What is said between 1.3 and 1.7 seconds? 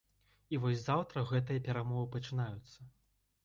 гэтыя